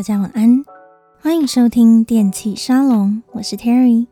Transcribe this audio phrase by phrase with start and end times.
[0.00, 0.64] 大家晚安，
[1.20, 4.06] 欢迎收听电器沙龙，我是 Terry。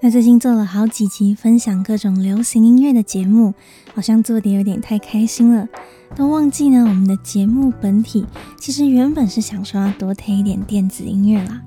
[0.00, 3.52] 那最近做了好几集分享各种流行音乐的节目，
[3.94, 5.68] 好像做得有点太开心了，
[6.14, 8.24] 都忘记呢我们的节目本体
[8.58, 11.60] 其实原本是想说要多推一点电子音乐啦。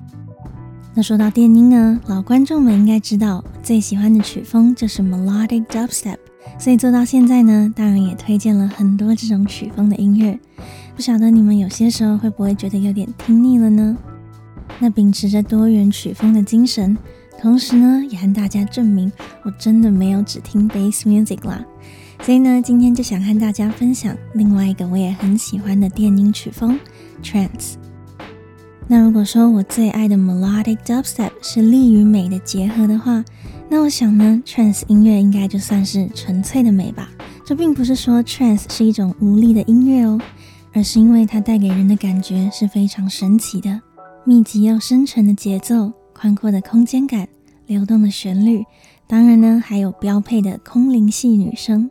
[0.92, 6.16] 那说到电音呢，老观众们应该知道，最喜欢的曲风就是 Melodic Dubstep，
[6.58, 10.36] 所以做到现在呢，当然也推荐了很多这种曲风的音乐。
[10.94, 13.96] 不晓得你们有些时候会不会觉得有点听腻了呢？
[14.78, 16.96] 那秉持着多元曲风的精神，
[17.40, 19.10] 同时呢，也和大家证明
[19.42, 21.64] 我真的没有只听 Bass Music 啦。
[22.22, 26.78] 所以呢，今天就想和大家分享另外一个我也很喜欢的电音曲风
[27.22, 27.74] Trance。
[28.86, 33.24] 那如果说我最爱的 Melodic Dubstep 是力与美的结合的话，
[33.68, 37.08] 那我想呢，Trance 音乐应该就算是纯粹的美吧。
[37.44, 40.20] 这并不是说 Trance 是一种无力的音乐哦。
[40.72, 43.80] 而是因为它带给人的感觉是非常神奇的，
[44.24, 47.26] 密集又深沉的节奏，宽阔的空间感，
[47.66, 48.64] 流动的旋律，
[49.06, 51.90] 当然呢，还有标配的空灵系女声。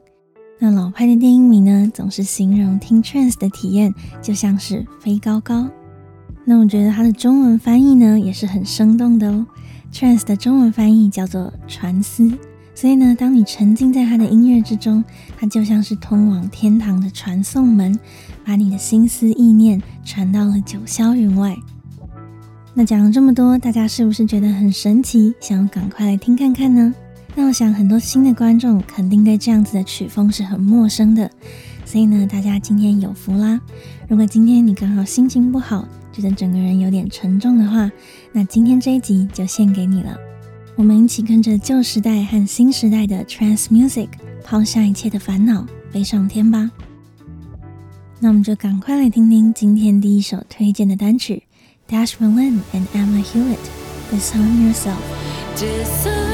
[0.59, 5.67] 那老派的电影迷呢，总是形容听 trance 的体验就像是飞高高。
[6.45, 9.45] 那我觉得它的中文翻译呢，也是很生动的哦。
[9.93, 12.31] trance 的中文翻译叫做传思。
[12.75, 15.03] 所以呢，当你沉浸在它的音乐之中，
[15.38, 17.97] 它就像是通往天堂的传送门，
[18.50, 21.55] 把你的心思意念传到了九霄云外。
[22.73, 26.92] 那讲了这么多，大家是不是觉得很神奇，想要赶快来听看看呢？
[27.36, 31.30] 那我想很多新的观众肯定对这样子的曲风是很陌生的，
[31.86, 33.61] 所以呢，大家今天有福啦！
[34.08, 37.92] 如果今天你刚好心情不好，觉得整个人有点沉重的话，
[38.31, 40.17] 那今天这一集就献给你了。
[40.75, 44.08] 我们一起跟着旧时代和新时代的 Trance Music，
[44.44, 46.71] 抛下一切的烦恼，飞上天吧。
[48.21, 51.43] 那我们就赶快来听听今天第一首推荐的单曲
[51.89, 56.29] ，Dash Berlin and Emma Hewitt，Disarm Yourself。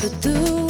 [0.00, 0.69] could do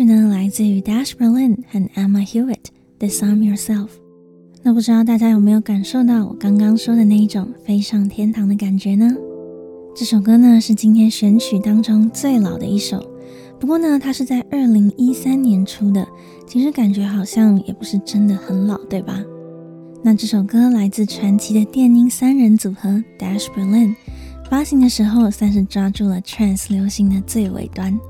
[0.00, 3.88] 曲呢，来自于 Dash Berlin 和 Emma Hewitt，Disarm Yourself。
[4.62, 9.14] 那不知道大家有没有感受到我刚刚说的那一种飞上天堂的感觉呢？
[9.94, 12.98] 这首歌呢是今天选曲当中最老的一首，
[13.58, 16.08] 不过呢它是在二零一三年出的，
[16.46, 19.22] 其实感觉好像也不是真的很老，对吧？
[20.02, 22.88] 那这首歌来自传奇的电音三人组合
[23.18, 23.94] Dash Berlin，
[24.48, 28.00] 发行的时候算是抓住了 Trance 流行的最尾端。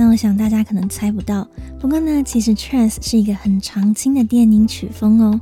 [0.00, 1.46] 那我想大家可能猜不到，
[1.78, 5.38] 不过呢，其实 Trance 是一个很常青的电音曲风哦。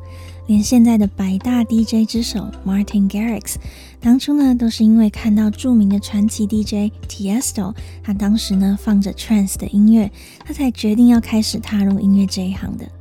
[0.49, 3.55] 连现在的百大 DJ 之首 Martin Garrix，
[4.01, 7.73] 当初呢都是因为看到著名的传奇 DJ Tiesto，
[8.03, 10.11] 他当时呢放着 Trance 的音乐，
[10.45, 12.98] 他才决定要开始踏入音乐这一行的。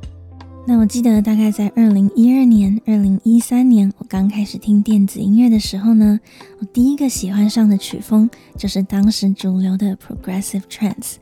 [0.68, 6.20] 那我记得大概在二零一二年、二零一三年，我刚开始听电子音乐的时候呢，
[6.60, 11.14] 我第一个喜欢上的曲风就是当时主流的 Progressive Trance，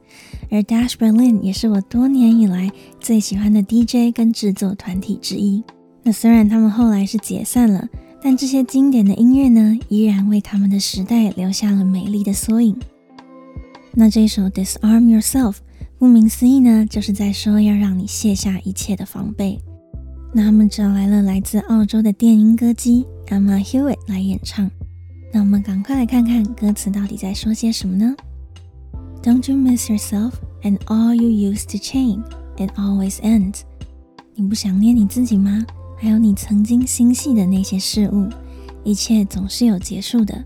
[0.51, 5.63] 而 Dash Berlin 也是我多年以来最喜欢的 DJ 跟制作团体之一。
[6.03, 7.89] 那虽然他们后来是解散了，
[8.21, 12.77] 但这些经典的音乐呢，依然为他们的时代留下了美丽的缩影。
[13.93, 15.59] 那这首 Disarm Yourself。
[15.99, 19.59] 顾名思义呢，就是在说要让你卸下一切的防备。
[20.35, 24.71] 那他们找来了来自澳洲的电音歌姬 Emma Hewitt 来演唱。
[25.33, 28.15] 那我们赶快来看看歌词到底在说些什么呢
[29.23, 30.33] ？Don't you miss yourself
[30.63, 32.23] and all you used to chain?
[32.59, 33.61] It always ends.
[34.35, 35.65] 你不想念你自己吗？
[35.97, 38.29] 还有你曾经心系的那些事物，
[38.85, 40.45] 一切总是有结束的。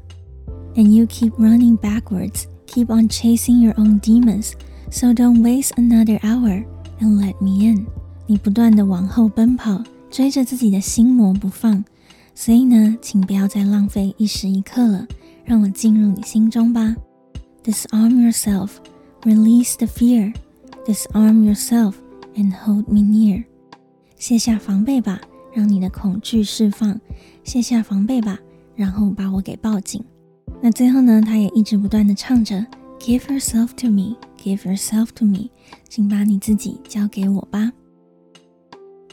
[0.77, 4.53] And you keep running backwards, keep on chasing your own demons.
[4.91, 6.65] So don't waste another hour
[7.01, 7.87] and let me in。
[8.27, 11.85] 你不断的往后奔跑，追着自己的心魔不放，
[12.35, 15.07] 所以呢，请不要再浪费一时一刻了，
[15.45, 16.95] 让我进入你心中吧。
[17.65, 18.71] Disarm yourself,
[19.23, 20.33] release the fear.
[20.87, 21.95] Disarm yourself
[22.35, 23.45] and hold me near。
[24.17, 25.21] 卸下防备吧，
[25.55, 27.01] 让你的恐惧释放。
[27.45, 28.39] 卸下防备吧，
[28.75, 30.03] 然后把我给抱紧。
[30.61, 32.67] 那最后呢，他也一直不断的唱着
[32.99, 34.17] ，Give yourself to me。
[34.43, 35.51] Give yourself to me，
[35.89, 37.73] 请把你自己交给我吧。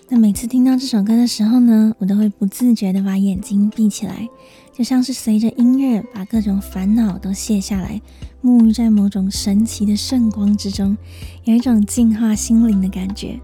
[0.09, 4.25] 那每次听到这首歌的时候呢，我都会不自觉地把眼睛闭起来，
[4.73, 8.01] 就像是随着音乐把各种烦恼都卸下来，
[8.41, 10.95] 沐浴在某种神奇的圣光之中，
[11.43, 13.37] 有一种净化心灵的感觉。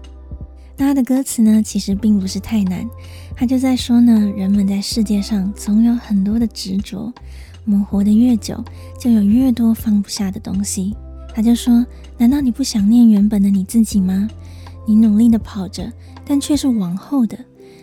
[0.78, 2.88] 那它的歌词呢，其实并不是太难，
[3.36, 7.12] 它就在说呢，人们在世界上总有很多的执着，
[7.66, 8.64] 我们活得越久，
[8.98, 10.96] 就有越多放不下的东西。
[11.34, 11.84] 他就说
[12.16, 14.28] ：“难道你不想念原本的你自己吗？
[14.86, 15.92] 你努力的跑着，
[16.24, 17.36] 但却是往后的，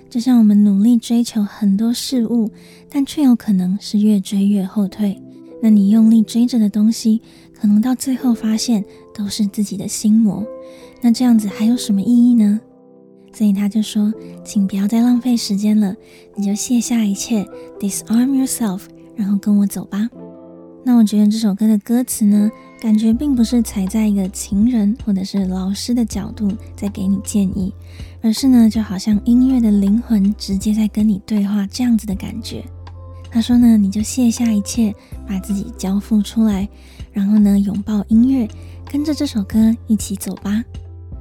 [0.09, 2.49] 就像我们努力追求很多事物，
[2.89, 5.21] 但却有可能是越追越后退。
[5.61, 7.21] 那你用力追着的东西，
[7.53, 10.45] 可能到最后发现都是自己的心魔。
[11.01, 12.59] 那这样子还有什么意义呢？
[13.33, 14.13] 所以他就说，
[14.45, 15.95] 请不要再浪费时间了，
[16.35, 17.45] 你就卸下一切
[17.79, 18.81] ，disarm yourself，
[19.15, 20.09] 然后跟我走吧。
[20.83, 27.71] 那我觉得这首歌的歌词呢，感觉并不是踩在一个情人或者是老师的角度在给你建议，
[28.23, 32.65] 而是呢，就好像音乐的灵魂直接在跟你对话这样子的感觉。
[33.29, 34.91] 他说呢，你就卸下一切，
[35.27, 36.67] 把自己交付出来，
[37.13, 38.49] 然后呢，拥抱音乐，
[38.91, 40.63] 跟着这首歌一起走吧。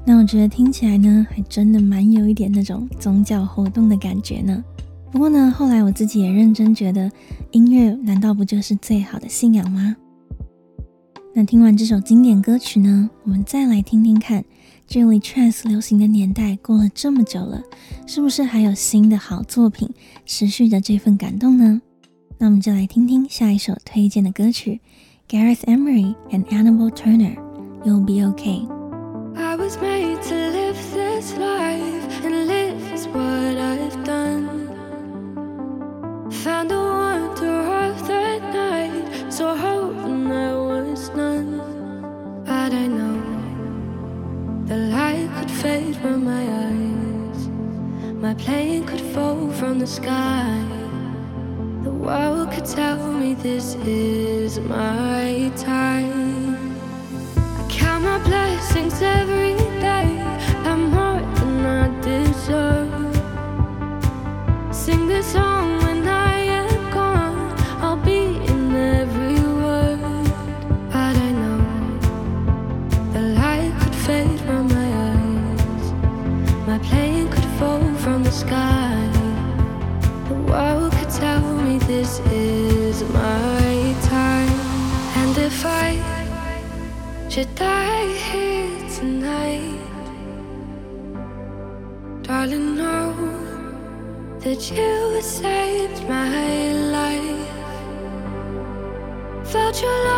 [0.07, 4.65] 那我觉得听起来呢，还真的蛮有一点那种宗教活动的感觉呢。
[5.13, 7.13] 不过呢，后来我自己也认真觉得，
[7.51, 9.95] 音乐难道不就是最好的信仰吗？
[11.33, 14.45] 那听完这首经典歌曲呢，我们再来听听看，
[14.87, 17.63] 这里 trans 流行的年代过了这么久了，
[18.05, 19.89] 是不是还有新的好作品
[20.27, 21.81] 持续着这份感动呢？
[22.39, 24.81] 那我们就来听听下一首推荐的歌曲
[25.29, 27.37] ，Gareth Emery and Annabel Turner,
[27.85, 28.67] You'll Be Okay.
[29.37, 30.20] I was made
[48.45, 50.65] plane could fall from the sky.
[51.83, 56.79] The world could tell me this is my time.
[57.37, 59.40] I count my blessings every
[87.41, 89.79] should die here tonight,
[92.21, 93.15] darling, know
[94.41, 97.49] that you saved my life.
[99.47, 100.10] Felt your love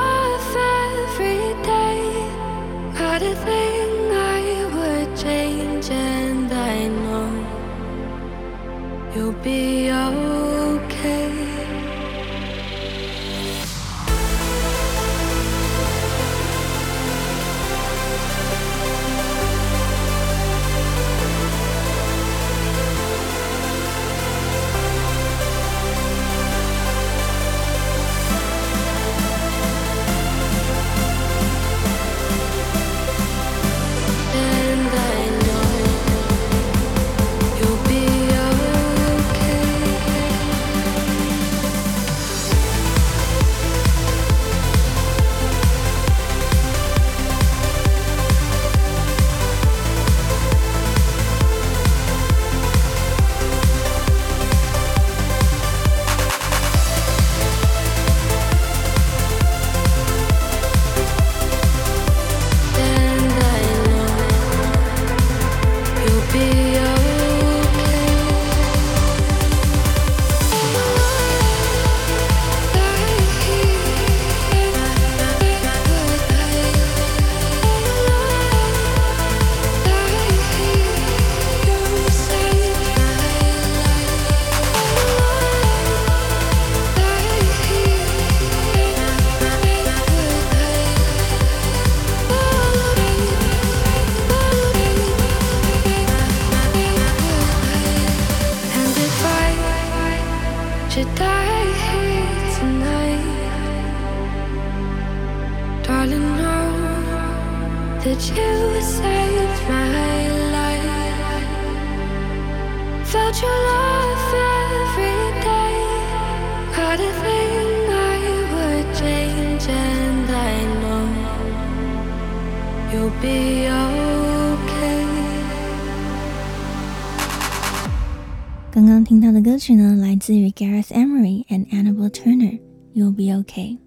[128.69, 133.77] 刚刚听到的歌曲呢，来自于 Gareth Emery and Annabel Turner，《You'll Be Okay》。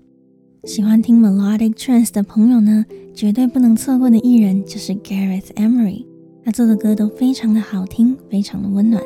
[0.65, 6.07] 喜欢听 Melodic Trance 的朋友呢，绝对不能错过的艺人就是 Gareth Emery，
[6.45, 9.03] 他做的歌都非常的好听，非常的温暖。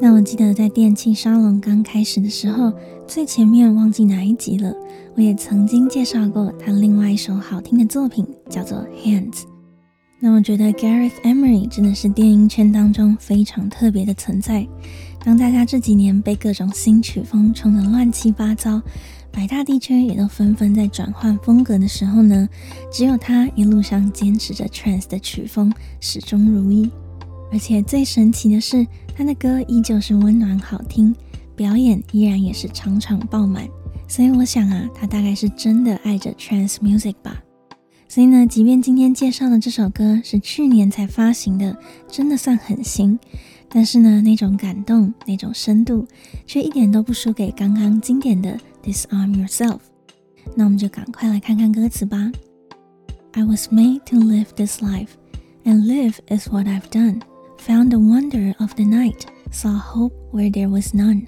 [0.00, 2.72] 那我记得在电气沙龙刚开始的时候，
[3.06, 4.72] 最前面忘记哪一集了，
[5.16, 9.32] 我也曾经介绍过他另外一首好听的作品，叫做《Hands》。
[10.20, 14.64] 那我觉得 Gareth Emery 真的是电音圈当中非常特别的存在。
[15.24, 18.80] 当大家这几年被各种新曲风冲得乱七八糟，
[19.32, 22.48] 百大地区也都纷纷在转换风格的时候呢，
[22.92, 26.88] 只有他一路上坚持着 trance 的曲风，始终如一。
[27.50, 28.86] 而且最神奇的是，
[29.18, 31.12] 他的歌依旧是温暖好听，
[31.56, 33.68] 表演依然也是场场爆满。
[34.06, 37.42] 所以我想啊，他大概是真的爱着 Trans Music 吧。
[38.08, 43.18] 所以呢，即便今天介绍的这首歌是去年才发行的，真的算很新。
[43.68, 46.06] 但是呢，那种感动，那种深度，
[46.46, 48.56] 却一点都不输给刚刚经典的
[48.88, 49.78] 《Disarm Yourself》。
[50.54, 52.30] 那我们就赶快来看看歌词吧。
[53.32, 55.08] I was made to live this life,
[55.64, 57.22] and live is what I've done.
[57.67, 61.27] Found the wonder of the night, saw hope where there was none.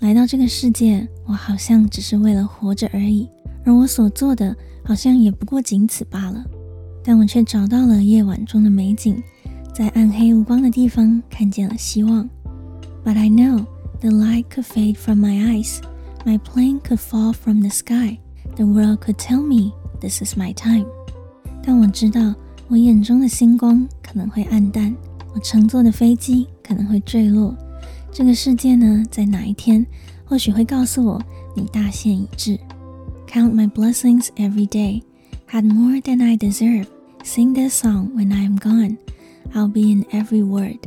[0.00, 3.28] 来到这个世界，我好像只是为了活着而已，
[3.64, 6.44] 而我所做的，好像也不过仅此罢了。
[7.04, 9.22] 但我却找到了夜晚中的美景。
[9.74, 12.28] 在暗黑无光的地方看见了希望，
[13.04, 13.64] But I know
[14.00, 15.78] the light could fade from my eyes,
[16.26, 18.18] my plane could fall from the sky,
[18.56, 20.84] the world could tell me this is my time。
[21.62, 22.34] 但我知道
[22.68, 24.94] 我眼中的星光可能会暗淡，
[25.39, 27.55] 乘坐的飞机可能会坠落。
[28.11, 29.85] 这个世界呢，在哪一天
[30.25, 31.21] 或许会告诉我
[31.55, 32.59] 你大限已至。
[33.27, 35.03] Count my blessings every day,
[35.49, 36.87] had more than I deserve.
[37.23, 38.97] Sing this song when I am gone.
[39.53, 40.79] I'll be in every word。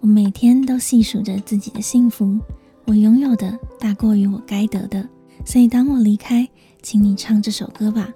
[0.00, 2.38] 我每天都细数着自己的幸福，
[2.86, 5.08] 我拥有的大过于我该得的，
[5.44, 6.48] 所以当我离开，
[6.82, 8.08] 请你唱这首歌吧，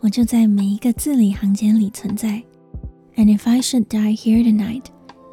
[0.00, 2.42] 我就在每一个字里行间里存在。
[3.16, 4.82] And if I should die here tonight,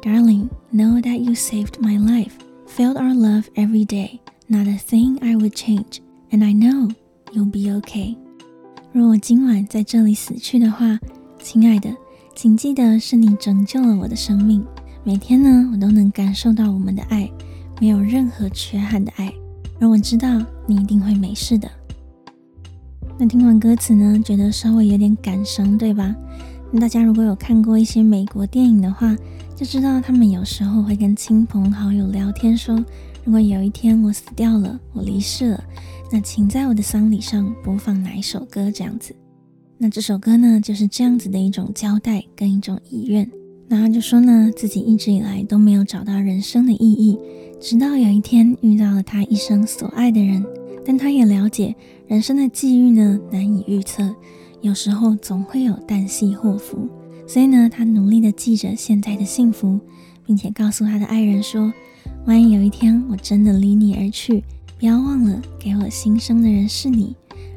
[0.04, 4.20] darling, know that you saved my life, felt our love every day,
[4.50, 6.90] not a thing I would change, and I know
[7.32, 8.14] you'll be okay。
[8.92, 10.98] 若我今晚在这里死去的话，
[11.42, 11.90] 亲爱的。
[12.36, 14.62] 请记得，是你拯救了我的生命。
[15.04, 17.30] 每天呢，我都能感受到我们的爱，
[17.80, 19.32] 没有任何缺憾的爱。
[19.80, 21.70] 而我知道，你一定会没事的。
[23.16, 26.14] 那听完歌词呢，觉得稍微有点感伤，对吧？
[26.72, 29.16] 那大家如果有看过一些美国电影的话，
[29.56, 32.84] 就知道他们有时候会跟亲朋好友聊天，说：
[33.24, 35.64] 如果有一天我死掉了，我离世了，
[36.10, 38.68] 那请在我的丧礼上播放哪一首歌？
[38.68, 39.14] 这样子。
[39.78, 43.30] 那这首歌呢，就是这样子的一种交代跟一种遗愿。
[43.68, 47.16] 那他就说呢，自己一直以来都没有找到人生的意义，
[47.60, 50.44] 直到有一天遇到了他一生所爱的人。
[50.84, 51.74] 但他也了解
[52.08, 54.14] 人生的际遇呢，难以预测，
[54.60, 56.88] 有时候总会有旦夕祸福。
[57.26, 59.80] 所以呢，他努力的记着现在的幸福，
[60.26, 61.72] 并且告诉他的爱人说，
[62.26, 64.44] 万一有一天我真的离你而去，
[64.78, 67.16] 不要忘了给我新生的人是你，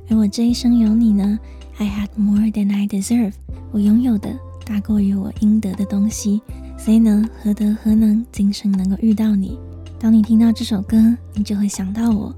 [0.10, 1.38] 而我这一生有你呢。
[1.80, 3.34] I had more than I deserve，
[3.72, 6.42] 我拥有的大过于我应得的东西，
[6.76, 9.60] 所以呢，何德何能，今生能够遇到你？
[10.00, 12.34] 当你听到这首歌，你就会想到我。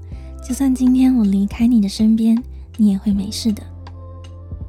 [0.46, 2.42] 就算今天我离开你的身边，
[2.76, 3.62] 你也会没事的。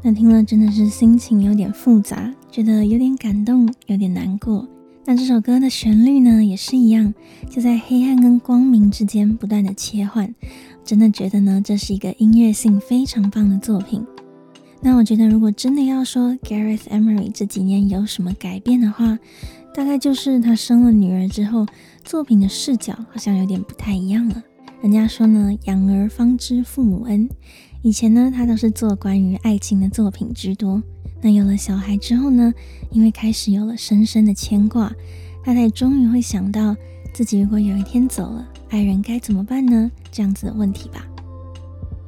[0.02, 4.68] 那听了真的是心情有点复杂，觉得有点感动，有点难过。
[5.06, 7.14] 那这首歌的旋律呢，也是一样，
[7.50, 10.36] 就在黑暗跟光明之间不断的切换。
[10.84, 14.06] 真的觉得呢，这是一个音乐性非常棒的作品。
[14.82, 19.18] 那我觉得，如果真的要说 Gareth Emery 这几年有什么改变的话，
[19.74, 21.66] 大概就是他生了女儿之后，
[22.04, 24.44] 作品的视角好像有点不太一样了。
[24.82, 27.30] 人家说呢，养儿方知父母恩。
[27.82, 30.84] 以前呢，他都是做关于爱情的作品居多。
[31.22, 32.54] 那有了小孩之后呢，
[32.90, 34.92] 因为开始有了深深的牵挂，
[35.44, 36.76] 他才终于会想到
[37.14, 39.92] 自己如果有一天走了，爱人该怎么办呢？
[40.12, 41.06] 这样子的问题吧。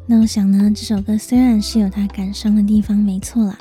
[0.05, 3.57] 那我想呢，这首歌虽然是有他感伤的地方，没错啦。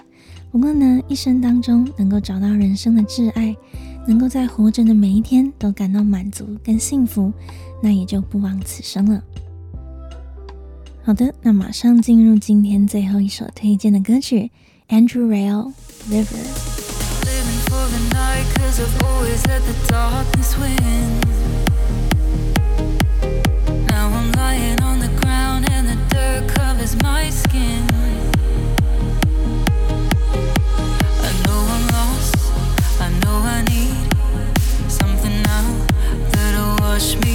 [0.50, 3.54] 不过呢，一生当中能够找到人生的挚爱，
[4.06, 7.32] 能够在活着的每一天都感到满足跟幸福，
[7.82, 9.22] 那也就不枉此生了。
[11.04, 14.50] 好的，那马上进入今天最后一首推荐的歌曲
[14.92, 15.72] Andrew Rail,
[16.11, 16.37] River.
[16.37, 21.20] Living for the night, cause I've always let the darkness win.
[23.87, 27.87] Now I'm lying on the ground and the dirt covers my skin.
[31.24, 32.37] I know I'm lost,
[33.00, 35.87] I know I need something now
[36.33, 37.31] that'll wash me.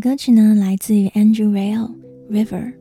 [0.00, 1.90] 歌曲呢，来自于 Andrew Rail
[2.30, 2.72] River。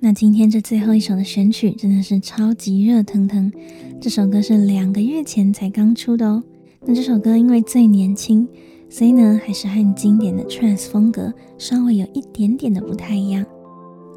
[0.00, 3.52] 那今天这最后一首的选曲真的是超级热腾腾，
[4.00, 6.42] 这首歌是两个月前才刚出的哦。
[6.86, 8.48] 那这首歌因为最年轻，
[8.88, 13.44] 所以呢还是和经典的 Trance 风格稍微有一点点的不太一样。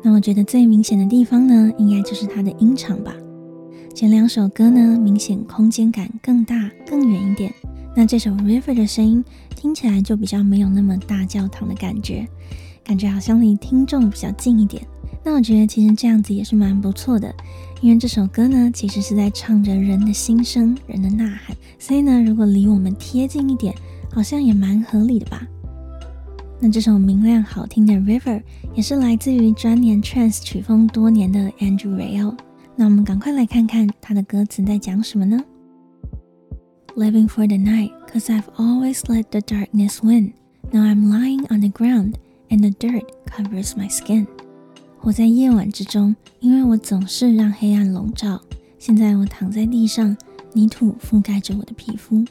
[0.02, 3.14] 那我觉得最明显的地方呢，应该就是它的音场吧。
[3.94, 7.54] 前两首歌呢，明显空间感更大、更远一点。
[7.94, 9.26] 那这首 River 的声音
[9.60, 12.26] 听起来就比较没有那么大教堂的感觉，
[12.82, 14.82] 感觉好像离听众比较近一点。
[15.22, 17.36] 那我觉得其实这样子也是蛮不错的，
[17.82, 23.76] 因为这首歌呢，其实是在唱着人的心声、人的呐喊，所以呢，如果离我们贴近一点，
[24.10, 25.46] 好像也蛮合理的吧。
[26.58, 28.42] 那这首明亮好听的 River
[28.74, 32.34] 也是来自于专研 Trance 曲风多年的 Andrew Rayo。
[32.78, 35.38] 那我们赶快来看看他的歌词在讲什么呢
[36.99, 40.33] ？Living for the night, cause I've always let the darkness win.
[40.73, 42.19] Now I'm lying on the ground,
[42.51, 44.27] and the dirt covers my skin.
[44.99, 48.41] 活在夜晚之中，因为我总是让黑暗笼罩。
[48.79, 50.17] 现在我躺在地上，
[50.53, 52.25] 泥土覆盖着我的皮肤。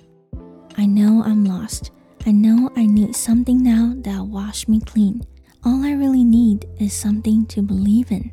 [0.75, 1.88] I know I'm lost.
[2.25, 5.21] I know I need something now that'll wash me clean.
[5.62, 8.31] All I really need is something to believe in.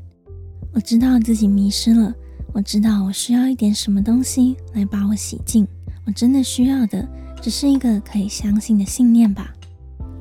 [0.73, 2.15] 我知道自己迷失了，
[2.53, 5.67] 我知道我需要一点什么东西来把我洗净。
[6.07, 7.09] 我真的需要的
[7.41, 9.53] 只是一个可以相信的信念吧。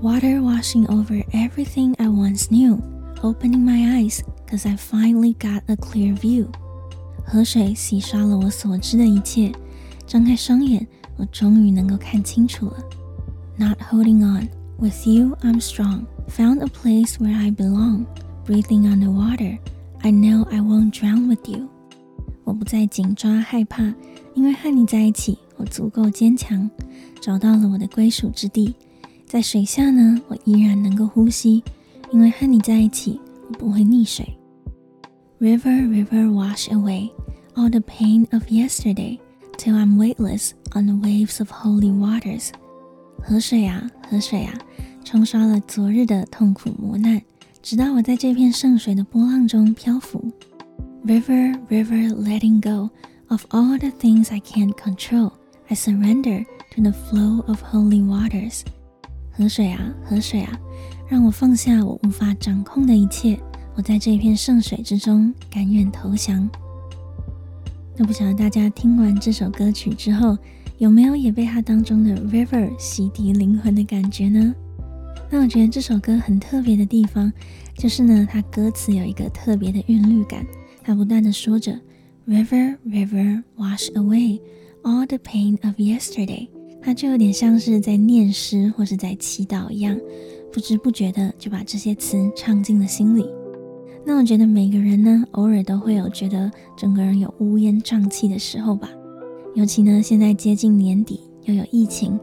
[0.01, 2.79] Water washing over everything I once knew,
[3.21, 6.47] opening my eyes, cause I finally got a clear view。
[7.25, 9.51] 河水洗刷了我所知的一切，
[10.07, 12.83] 张开双眼，我终于能够看清楚了。
[13.57, 14.47] Not holding on,
[14.79, 18.05] with you I'm strong, found a place where I belong,
[18.45, 19.57] breathing on the water.
[20.01, 21.67] I know I won't drown with you。
[22.45, 23.93] 我不再紧抓害怕，
[24.33, 26.68] 因为和你在一起， 我足够坚强，
[27.20, 28.74] 找到了我的归属之地。
[29.26, 31.62] 在水下呢，我依然能够呼吸，
[32.12, 34.36] 因为和你在一起，我不会溺水。
[35.40, 37.10] River, river, wash away
[37.54, 39.18] all the pain of yesterday,
[39.56, 42.50] till I'm weightless on the waves of holy waters。
[43.22, 44.54] 河水啊，河水啊，
[45.04, 47.20] 冲刷了昨日的痛苦磨难。
[47.62, 50.30] 直到我在这片圣水的波浪中漂浮
[51.06, 52.90] ，River, river, letting go
[53.28, 55.32] of all the things I can't control,
[55.68, 58.62] I surrender to the flow of holy waters。
[59.30, 60.58] 河水啊，河水啊，
[61.08, 63.38] 让我放下我无法掌控的一切，
[63.74, 66.48] 我在这片圣水之中甘愿投降。
[67.96, 70.36] 那不晓得大家听完这首歌曲之后，
[70.78, 74.54] 有没有也被它当中的 river 洗涤灵魂的感觉呢？
[75.30, 77.32] 那我觉得这首歌很特别的地方，
[77.76, 80.46] 就是呢，它歌词有一个特别的韵律感，
[80.82, 81.72] 它不断的说着
[82.26, 84.40] River, river, wash away
[84.84, 86.46] all the pain of yesterday，
[86.80, 89.98] 它就有点像是在念诗或是在祈祷一样，
[90.52, 93.26] 不知不觉的就把这些词唱进了心里。
[94.06, 98.90] 那我觉得每个人呢，偶尔都会有觉得整个人有乌烟瘴气的时候吧，
[99.54, 102.20] 尤其呢，现在接近年底，又有疫情。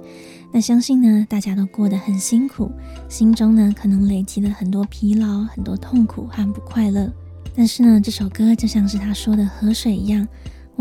[0.53, 2.69] 那相信呢，大家都过得很辛苦，
[3.09, 7.11] 心中呢可能累积了很多疲劳、很多痛苦和不快乐。
[7.55, 10.27] 但是呢，这首歌就像是他说的河水一样，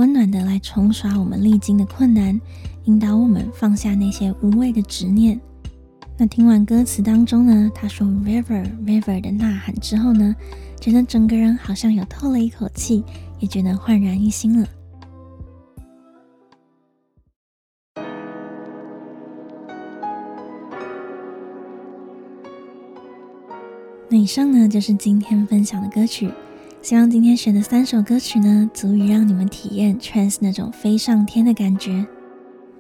[0.01, 2.41] 温暖的来冲刷我们历经的困难，
[2.85, 5.39] 引导我们放下那些无谓的执念。
[6.17, 10.35] 那听完歌词当中呢，他说 “river river” 的呐喊之后呢，
[10.81, 13.05] 觉得整个人好像有透了一口气，
[13.41, 14.67] 也觉得焕然一新了。
[24.09, 26.33] 那以上呢，就是今天分享的歌曲，
[26.83, 32.07] 希望今天选的三首歌曲呢，足以让你们体验 trance 那种飞上天的感觉。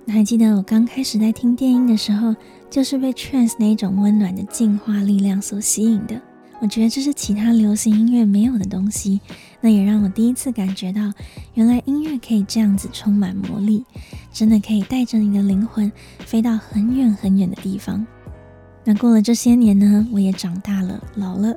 [0.06, 2.34] 那还记得我刚开始在听电音的时候，
[2.70, 6.18] 就是被 trance 那种温暖的净化力量所吸引的。
[6.62, 9.20] 我觉得这是其他流行音乐没有的东西，
[9.60, 11.12] 那也让我第一次感觉到，
[11.52, 13.84] 原来音乐可以这样子充满魔力，
[14.32, 18.06] 真的可以带着你的灵魂飞到很远很远的地方。
[18.82, 21.54] 那过了这些年呢，我也长大了，老了。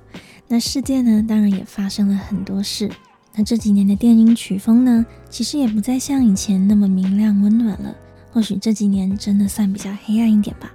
[0.48, 2.90] 那世界呢，当然也发生了很多事。
[3.36, 7.96] 那这几年的电音曲风呢，其实也不再像以前那么明亮温暖了。
[8.32, 10.72] 或许这几年真的算比较黑暗一点吧。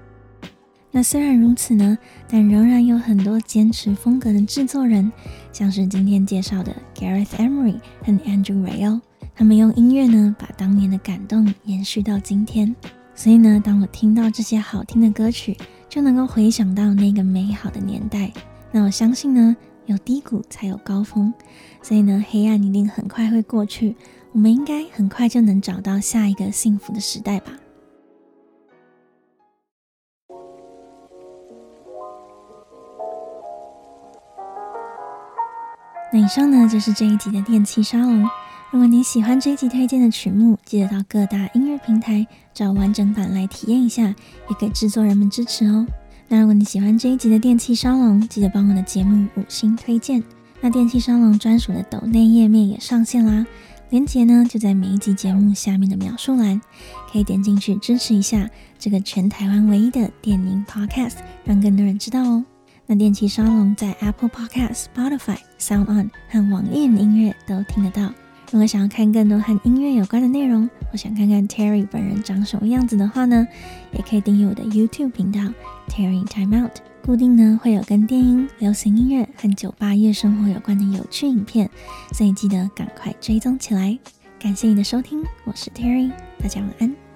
[0.90, 1.96] 那虽然如此呢，
[2.28, 5.12] 但仍然有很多坚持风格的制作人，
[5.52, 9.00] 像是今天介绍的 Gareth Emery 和 Andrew Rayo，
[9.34, 12.74] 他们用音乐呢，把当年的感动延续到今天。
[13.14, 15.56] 所以呢，当我听到这些好听的歌曲，
[15.88, 18.32] 就能够回想到那个美好的年代。
[18.70, 21.32] 那我相信呢，有低谷才有高峰，
[21.82, 23.96] 所以呢，黑暗一定很快会过去，
[24.32, 27.52] 我们应该很快就能找到下一个幸福的时代吧。
[36.10, 38.22] 那以上呢就是这一集的电器沙龙。
[38.70, 45.86] 如果你喜欢这一集推荐的曲目，记得到各大音乐平台找完整版来体验一下，也给制作人们支持哦。
[46.28, 50.22] 那如果你喜欢这一集的电气沙龙，记得帮我的节目五星推荐。
[50.60, 53.46] 那电气沙龙专属的抖内页面也上线啦，
[53.90, 56.60] 链接呢就在每一集节目下面的描述栏，
[57.10, 61.14] 可以点进去支持一下这个全台湾唯一的电音 Podcast，
[61.44, 62.44] 让更多人知道哦。
[62.86, 68.12] 那电气沙龙在 Apple Podcast、Spotify、Sound On 和网易云音乐都听得到。
[68.50, 73.46] 如果想要看更多和音乐有关的内容，或想看看 Terry 本人长什么样子的话呢，
[73.92, 75.40] 也可以订阅我的 YouTube 频道
[75.88, 81.68] Terry Time Out，固定呢会有跟电音、流行音乐和酒吧夜生活有关的有趣影片，
[82.12, 83.98] 所以记得赶快追踪起来。
[84.40, 87.07] 感谢你的收听，我是 Terry，大家晚安。